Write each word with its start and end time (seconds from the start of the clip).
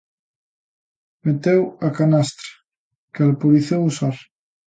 Meteu 1.25 1.61
a 1.87 1.89
canastra 1.97 2.49
que 3.13 3.21
alporizou 3.23 3.81
o 3.89 3.91
Sar. 3.97 4.17